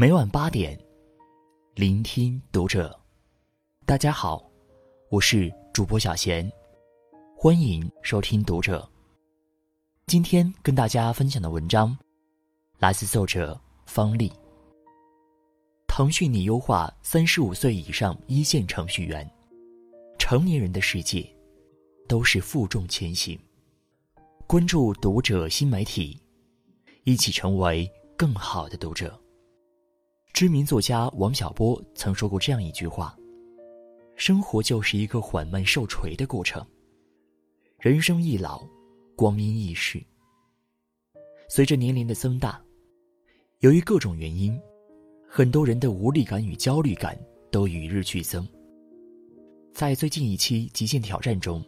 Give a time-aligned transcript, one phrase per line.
[0.00, 0.78] 每晚八点，
[1.74, 2.96] 聆听读者。
[3.84, 4.48] 大家好，
[5.10, 6.48] 我是主播小贤，
[7.36, 8.88] 欢迎收听读者。
[10.06, 11.98] 今天跟大家分享的文章
[12.78, 14.32] 来自作者方丽。
[15.88, 19.28] 腾讯拟优化三十五岁以上一线程序员，
[20.16, 21.28] 成年人的世界
[22.06, 23.36] 都是负重前行。
[24.46, 26.16] 关注读者新媒体，
[27.02, 29.20] 一起成为更好的读者。
[30.32, 33.16] 知名作家王小波曾说过这样一句话
[34.14, 36.64] ：“生活就是一个缓慢受锤的过程。
[37.80, 38.64] 人生易老，
[39.16, 40.00] 光阴易逝。
[41.48, 42.60] 随着年龄的增大，
[43.60, 44.56] 由于各种原因，
[45.28, 47.18] 很多人的无力感与焦虑感
[47.50, 48.46] 都与日俱增。
[49.72, 51.64] 在最近一期《极限挑战》中，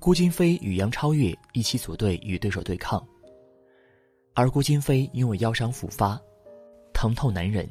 [0.00, 3.06] 郭京飞与杨超越一起组队与对手对抗，
[4.32, 6.18] 而郭京飞因为腰伤复发。”
[7.04, 7.68] 疼痛难忍，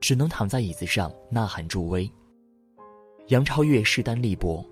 [0.00, 2.10] 只能躺在椅子上呐喊助威。
[3.26, 4.64] 杨超越势单力薄，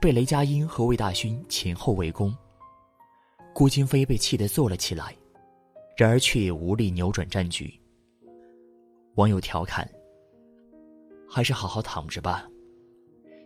[0.00, 2.32] 被雷佳音和魏大勋前后围攻。
[3.52, 5.12] 郭京飞被气得坐了起来，
[5.96, 7.68] 然而却也无力扭转战局。
[9.16, 9.90] 网友调侃
[11.28, 12.48] ：“还是好好躺着吧，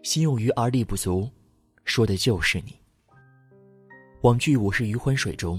[0.03, 1.27] 心有余而力不足，
[1.87, 2.79] 说的就是你。”
[4.25, 5.59] 网剧《我是余欢水》中，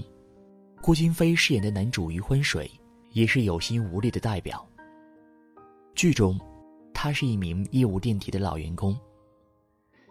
[0.80, 2.70] 郭京飞饰演的男主余欢水。
[3.14, 4.68] 也是有心无力的代表。
[5.94, 6.38] 剧中，
[6.92, 8.98] 他是一名业务垫底的老员工。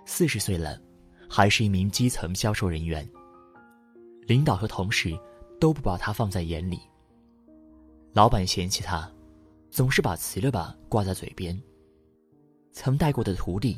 [0.06, 0.82] 四十岁了，
[1.30, 3.08] 还是一名基层销售人员。
[4.26, 5.12] 领导和同事
[5.59, 6.80] 都不把他放在眼里。
[8.14, 9.12] 老板嫌弃他，
[9.70, 11.62] 总是把“辞了吧”挂在嘴边。
[12.72, 13.78] 曾带过的徒弟，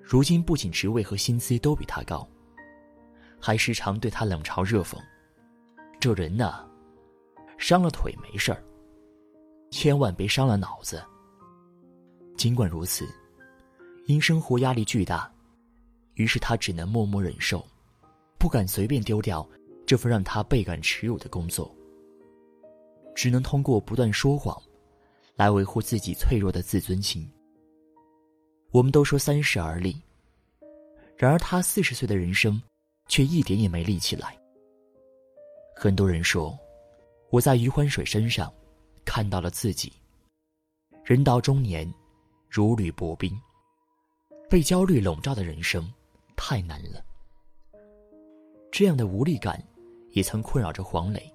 [0.00, 2.26] 如今不仅职位和薪资都比他高，
[3.40, 4.96] 还时常对他冷嘲热讽。
[5.98, 6.64] 这人呐。
[7.58, 8.62] 伤了腿没事儿，
[9.70, 11.02] 千万别伤了脑子。
[12.36, 13.08] 尽管如此，
[14.06, 15.32] 因生活压力巨大，
[16.14, 17.64] 于是他只能默默忍受，
[18.38, 19.48] 不敢随便丢掉
[19.86, 21.74] 这份让他倍感耻辱的工作，
[23.14, 24.60] 只能通过不断说谎，
[25.36, 27.30] 来维护自己脆弱的自尊心。
[28.72, 29.96] 我们都说三十而立，
[31.16, 32.60] 然而他四十岁的人生，
[33.06, 34.36] 却一点也没立起来。
[35.76, 36.58] 很多人说。
[37.34, 38.52] 我在余欢水身上
[39.04, 39.92] 看到了自己。
[41.02, 41.92] 人到中年，
[42.48, 43.36] 如履薄冰，
[44.48, 45.92] 被焦虑笼罩的人生
[46.36, 47.04] 太难了。
[48.70, 49.60] 这样的无力感
[50.12, 51.28] 也曾困扰着黄磊。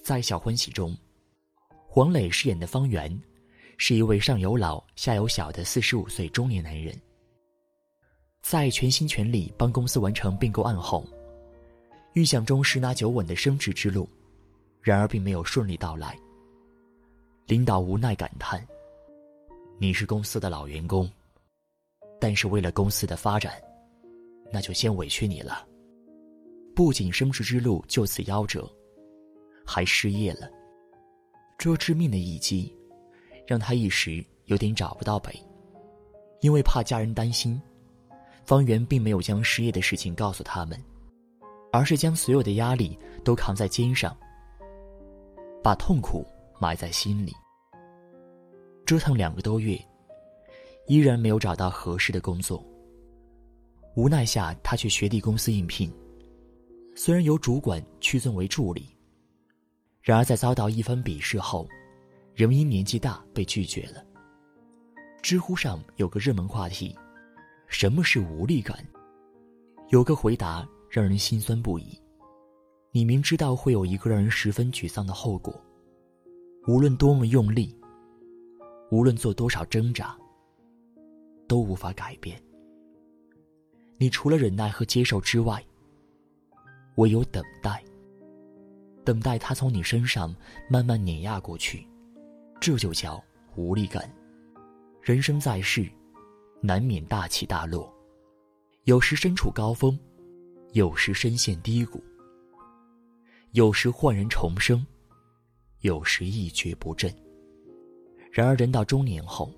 [0.00, 0.96] 在《小欢喜》中，
[1.88, 3.20] 黄磊饰演的方圆
[3.78, 6.96] 是一位上有老下有小的四十五岁中年男人。
[8.42, 11.04] 在全心全力帮公司完成并购案后，
[12.12, 14.08] 预想中十拿九稳的升职之路。
[14.82, 16.18] 然而，并没有顺利到来。
[17.46, 18.66] 领导无奈感叹
[19.78, 21.08] ：“你是公司的老员工，
[22.20, 23.54] 但是为了公司的发展，
[24.50, 25.64] 那就先委屈你了。
[26.74, 28.68] 不仅升职之路就此夭折，
[29.64, 30.50] 还失业了。
[31.56, 32.74] 这致命的一击，
[33.46, 35.32] 让他一时有点找不到北。
[36.40, 37.60] 因为怕家人担心，
[38.44, 40.76] 方圆并没有将失业的事情告诉他们，
[41.70, 44.16] 而是将所有的压力都扛在肩上。”
[45.62, 46.26] 把痛苦
[46.58, 47.32] 埋在心里，
[48.84, 49.80] 折腾两个多月，
[50.88, 52.64] 依然没有找到合适的工作。
[53.94, 55.92] 无奈下，他去学弟公司应聘，
[56.96, 58.88] 虽然由主管屈尊为助理，
[60.00, 61.68] 然而在遭到一番鄙视后，
[62.34, 64.04] 仍因年纪大被拒绝了。
[65.22, 66.96] 知乎上有个热门话题
[67.68, 68.84] ：“什么是无力感？”
[69.90, 72.01] 有个回答让人心酸不已。
[72.94, 75.58] 你明知道会有一个让人十分沮丧的后果，
[76.68, 77.74] 无论多么用力，
[78.90, 80.14] 无论做多少挣扎，
[81.48, 82.38] 都无法改变。
[83.96, 85.64] 你除了忍耐和接受之外，
[86.96, 87.82] 唯有等待。
[89.04, 90.32] 等待它从你身上
[90.68, 91.86] 慢慢碾压过去，
[92.60, 93.24] 这就叫
[93.56, 94.06] 无力感。
[95.00, 95.90] 人生在世，
[96.60, 97.90] 难免大起大落，
[98.84, 99.98] 有时身处高峰，
[100.74, 102.04] 有时深陷低谷。
[103.52, 104.84] 有时焕然重生，
[105.80, 107.14] 有时一蹶不振。
[108.30, 109.52] 然而人到中年后，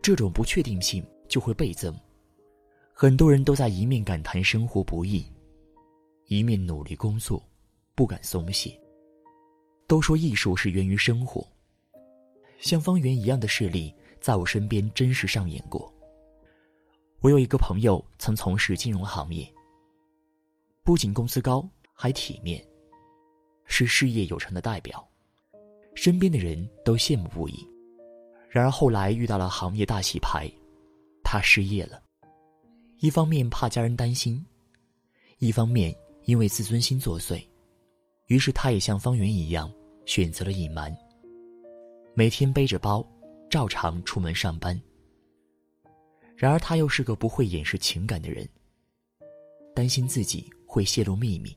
[0.00, 1.92] 这种不确定性就会倍增。
[2.92, 5.26] 很多人都在一面感叹生活不易，
[6.26, 7.42] 一面努力工作，
[7.96, 8.80] 不敢松懈。
[9.88, 11.44] 都说艺术是源于生活，
[12.60, 15.92] 像方圆一样的事例在我身边真实上演过。
[17.22, 19.52] 我有一个朋友曾从事金融行业，
[20.84, 22.64] 不仅工资高，还体面。
[23.66, 25.06] 是事业有成的代表，
[25.94, 27.66] 身边的人都羡慕不已。
[28.48, 30.50] 然而后来遇到了行业大洗牌，
[31.22, 32.02] 他失业了。
[32.98, 34.42] 一方面怕家人担心，
[35.38, 37.44] 一方面因为自尊心作祟，
[38.26, 39.70] 于是他也像方圆一样
[40.06, 40.96] 选择了隐瞒。
[42.14, 43.06] 每天背着包，
[43.50, 44.80] 照常出门上班。
[46.34, 48.48] 然而他又是个不会掩饰情感的人，
[49.74, 51.54] 担心自己会泄露秘密，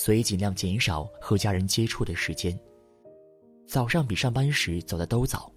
[0.00, 2.58] 所以尽量减少和家人接触的时间。
[3.66, 5.52] 早上比上班时走的都早，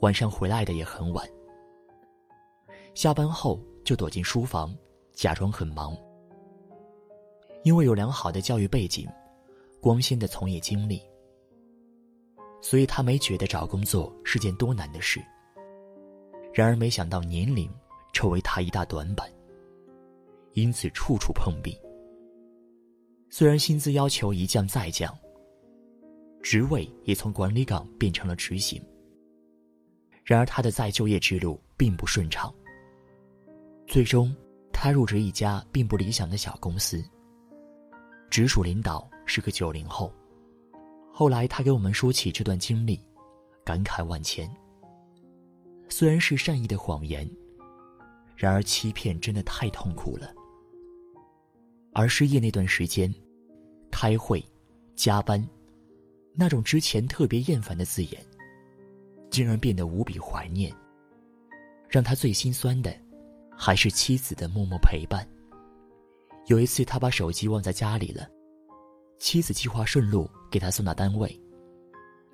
[0.00, 1.28] 晚上回来的也很晚。
[2.94, 4.74] 下班后就躲进书房，
[5.12, 5.94] 假装很忙。
[7.62, 9.06] 因为有良好的教育背景，
[9.82, 10.98] 光鲜的从业经历，
[12.62, 15.20] 所以他没觉得找工作是件多难的事。
[16.54, 17.70] 然而没想到年龄
[18.14, 19.30] 成为他一大短板，
[20.54, 21.78] 因此处处碰壁。
[23.30, 25.16] 虽然薪资要求一降再降，
[26.42, 28.82] 职位也从管理岗变成了执行，
[30.24, 32.52] 然而他的再就业之路并不顺畅。
[33.86, 34.34] 最终，
[34.72, 37.02] 他入职一家并不理想的小公司。
[38.30, 40.12] 直属领导是个九零后。
[41.12, 43.00] 后来他给我们说起这段经历，
[43.64, 44.48] 感慨万千。
[45.88, 47.28] 虽然是善意的谎言，
[48.36, 50.32] 然而欺骗真的太痛苦了。
[51.92, 53.12] 而失业那段时间，
[53.90, 54.44] 开会、
[54.96, 55.46] 加班，
[56.34, 58.24] 那种之前特别厌烦的字眼，
[59.30, 60.72] 竟然变得无比怀念。
[61.88, 62.94] 让他最心酸的。
[63.62, 65.28] 还是妻子的默默陪伴。
[66.46, 68.26] 有一次，他把手机忘在家里了，
[69.18, 71.38] 妻子计划顺路给他送到单位，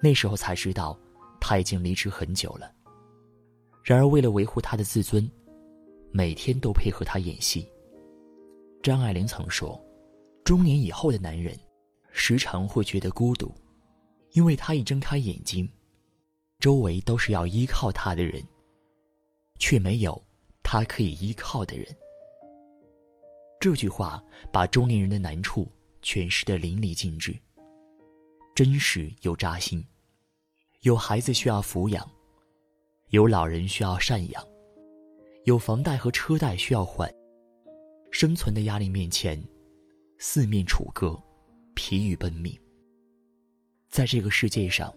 [0.00, 0.96] 那时候才知道
[1.40, 2.70] 他已经离职很久了。
[3.82, 5.28] 然而，为了维护他的自尊，
[6.12, 7.68] 每天都配合他演戏。
[8.86, 9.84] 张爱玲曾说
[10.46, 11.58] ：“中年以后的男人，
[12.12, 13.52] 时常会觉得孤独，
[14.30, 15.68] 因为他一睁开眼睛，
[16.60, 18.40] 周围都是要依靠他的人，
[19.58, 20.22] 却没有。”
[20.62, 21.84] 他可以依靠的人。
[23.58, 24.22] 这句话
[24.52, 25.66] 把中年人的难处
[26.00, 27.36] 诠释的淋漓尽致，
[28.54, 29.84] 真实又扎心。
[30.82, 32.08] 有孩子需要抚养，
[33.08, 34.46] 有老人需要赡养，
[35.42, 37.12] 有房贷和车贷需要还。
[38.18, 39.38] 生存的压力面前，
[40.16, 41.22] 四面楚歌，
[41.74, 42.58] 疲于奔命。
[43.90, 44.90] 在这个世界上，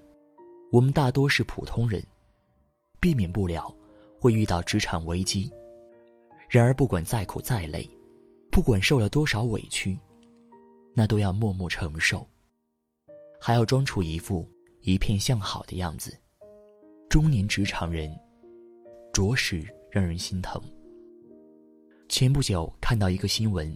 [0.71, 2.01] 我们大多是普通人，
[2.97, 3.75] 避免不了
[4.21, 5.51] 会遇到职场危机。
[6.47, 7.85] 然而，不管再苦再累，
[8.49, 9.99] 不管受了多少委屈，
[10.93, 12.25] 那都要默默承受，
[13.37, 14.49] 还要装出一副
[14.79, 16.17] 一片向好的样子。
[17.09, 18.17] 中年职场人，
[19.11, 20.61] 着实让人心疼。
[22.09, 23.71] 前不久看到一个新闻，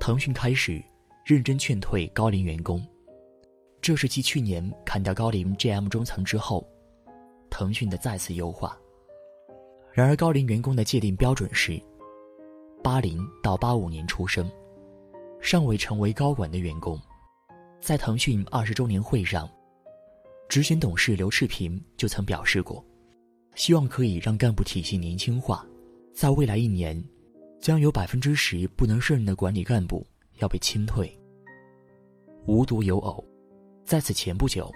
[0.00, 0.82] 腾讯开始
[1.24, 2.84] 认真劝退高龄员工，
[3.80, 6.68] 这是继去年砍掉高龄 GM 中层之后，
[7.48, 8.76] 腾讯的再次优化。
[9.92, 11.80] 然而，高龄员工的界定标准是：
[12.82, 14.50] 八零到八五年出生，
[15.40, 17.00] 尚未成为高管的员工。
[17.80, 19.48] 在腾讯二十周年会上，
[20.48, 22.84] 执行董事刘炽平就曾表示过，
[23.54, 25.64] 希望可以让干部体系年轻化。
[26.12, 27.00] 在未来一年，
[27.60, 30.06] 将有百分之十不能胜任的管理干部
[30.38, 31.10] 要被清退。
[32.46, 33.24] 无独有偶，
[33.84, 34.70] 在此前不久，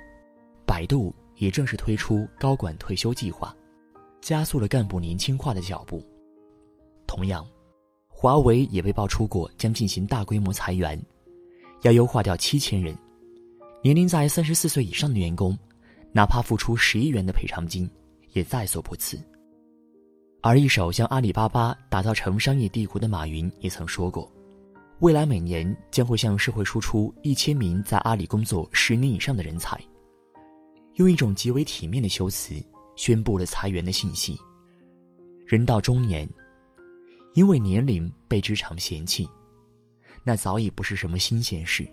[0.67, 3.55] 百度也正式推出高管退休计划。
[4.21, 6.05] 加速了干部年轻化的脚步。
[7.07, 7.47] 同样，
[8.07, 11.01] 华为也被爆出过将进行大规模裁员，
[11.83, 12.95] 要优化掉七千人。
[13.83, 15.59] 年龄在三十四岁以上的员工，
[16.13, 17.91] 哪怕付出十亿元的赔偿金，
[18.33, 19.19] 也在所不辞。
[20.43, 24.31] 而一手将阿里巴巴打造成商业帝国的马云也曾说过，
[25.01, 29.79] 未来每年将会向社会输出一千名在阿里工作十年以上的人才，
[30.95, 32.55] 用一种极为体面的修辞。
[32.97, 34.39] 宣布了裁员的信息。
[35.47, 36.29] 人到中年，
[37.33, 39.27] 因为年龄被职场嫌弃，
[40.23, 41.89] 那早已不是什么新鲜事。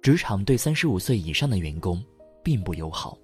[0.00, 2.00] 职场对三十五岁以上的员工
[2.44, 3.18] 并不友好。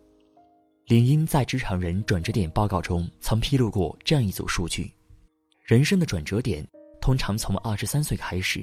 [0.87, 4.93] 领英在《职场人转折点报告》中曾披露过这样一组数据：
[5.63, 6.67] 人生的转折点
[7.01, 8.63] 通常从二十三岁开始，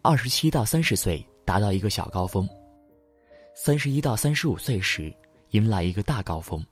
[0.00, 2.48] 二十七到三十岁达到一个小高峰，
[3.54, 5.14] 三十一到三十五岁时
[5.50, 6.64] 迎来一个大高峰。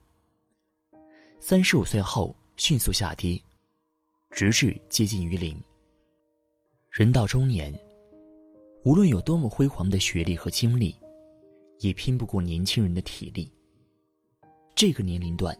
[1.39, 3.39] 三十五岁后迅速下跌，
[4.31, 5.55] 直至接近于零。
[6.91, 7.79] 人到中年，
[8.85, 10.97] 无论有多么辉煌的学历和经历，
[11.81, 13.53] 也拼不过年轻人的体力。
[14.83, 15.57] 这个年龄段，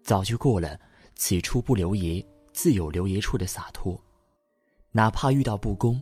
[0.00, 0.78] 早就过了
[1.16, 4.00] “此处不留爷，自有留爷处”的洒脱，
[4.92, 6.00] 哪怕遇到不公，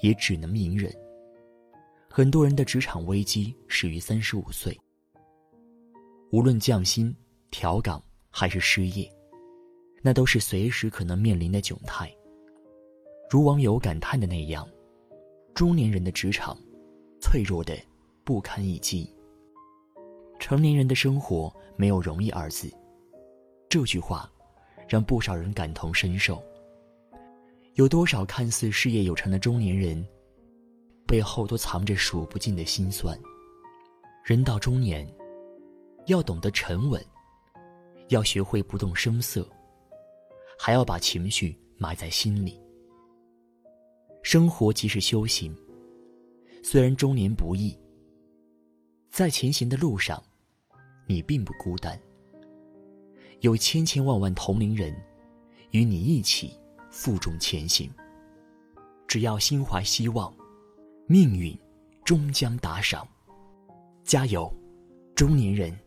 [0.00, 0.90] 也只能隐忍。
[2.08, 4.74] 很多人的职场危机始于三十五岁。
[6.30, 7.14] 无论降薪、
[7.50, 9.06] 调岗还是失业，
[10.00, 12.10] 那都是随时可能面临的窘态。
[13.28, 14.66] 如网友感叹的那样，
[15.52, 16.58] 中年人的职场
[17.20, 17.78] 脆弱的
[18.24, 19.14] 不堪一击。
[20.42, 22.68] 成年人的生活没有容易二字，
[23.68, 24.28] 这句话
[24.88, 26.42] 让不少人感同身受。
[27.74, 30.04] 有多少看似事业有成的中年人，
[31.06, 33.16] 背后都藏着数不尽的心酸。
[34.24, 35.08] 人到中年，
[36.06, 37.00] 要懂得沉稳，
[38.08, 39.48] 要学会不动声色，
[40.58, 42.60] 还要把情绪埋在心里。
[44.24, 45.56] 生活即是修行，
[46.64, 47.78] 虽然中年不易，
[49.08, 50.20] 在前行的路上。
[51.06, 51.98] 你并不孤单，
[53.40, 54.94] 有千千万万同龄人
[55.70, 56.56] 与你一起
[56.90, 57.90] 负重前行。
[59.06, 60.34] 只要心怀希望，
[61.06, 61.58] 命运
[62.04, 63.06] 终将打赏。
[64.04, 64.52] 加油，
[65.14, 65.78] 中年人！